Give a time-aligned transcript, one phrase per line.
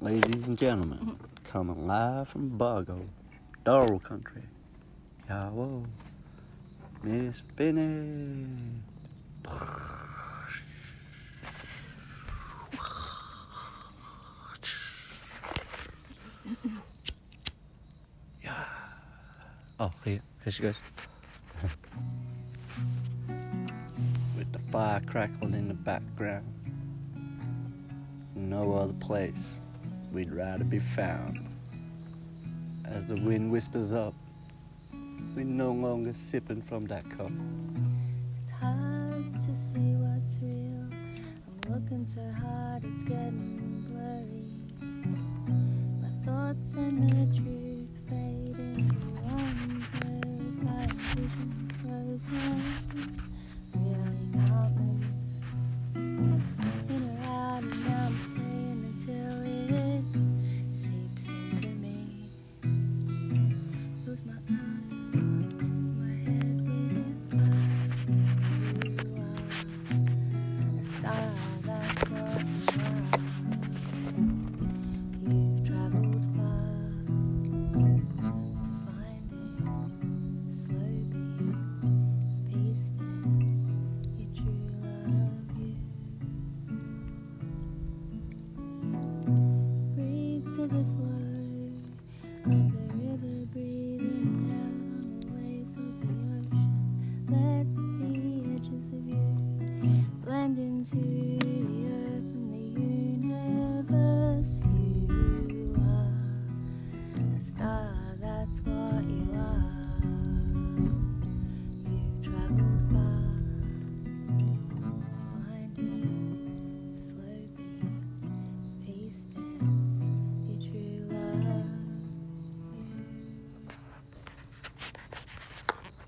[0.00, 3.08] Ladies and gentlemen, coming live from Bargo,
[3.64, 4.42] Dharawal Country.
[5.28, 5.86] Yeah, whoa.
[7.04, 8.48] Miss Finney.
[18.42, 18.64] Yeah.
[19.78, 20.80] Oh, here, here she goes.
[24.36, 26.44] With the fire crackling in the background.
[28.34, 29.60] No other place
[30.14, 31.44] we'd rather be found.
[32.84, 34.14] As the wind whispers up,
[35.34, 37.32] we're no longer sipping from that cup.
[38.40, 40.86] It's hard to see what's real.
[40.88, 44.54] I'm looking so hard, it's getting blurry.
[46.00, 47.73] My thoughts and the truth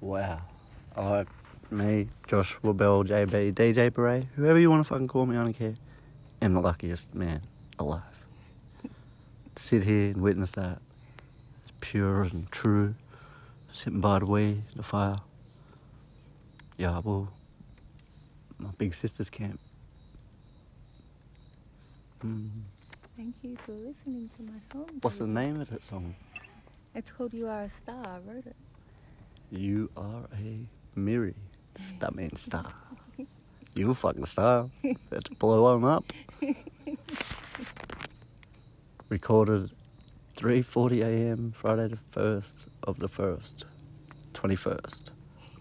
[0.00, 0.40] Wow.
[0.96, 1.24] I,
[1.70, 5.52] me, Joshua Bell, JB, DJ Beret, whoever you want to fucking call me, I don't
[5.52, 5.74] care.
[6.40, 7.42] I'm the luckiest man
[7.78, 8.02] alive.
[9.54, 10.80] To sit here and witness that.
[11.64, 12.94] It's pure and true.
[13.72, 15.18] Sitting by the way, the fire.
[16.76, 17.32] Yeah, well,
[18.58, 19.60] my big sister's camp.
[22.24, 22.50] Mm.
[23.16, 24.98] Thank you for listening to my song.
[25.00, 26.14] What's the name of that song?
[26.94, 28.04] It's called You Are a Star.
[28.04, 28.56] I wrote it.
[29.50, 31.34] You are a Miri.
[32.14, 32.72] Means star.
[33.74, 34.68] You fucking star.
[34.82, 36.04] To blow one up.
[39.08, 39.70] Recorded
[40.36, 41.52] 3:40 a.m.
[41.52, 43.66] Friday the first of the first,
[44.34, 45.10] 21st.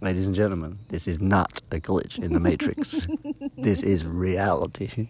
[0.02, 3.08] Ladies and gentlemen, this is not a glitch in the matrix.
[3.58, 5.10] this is reality.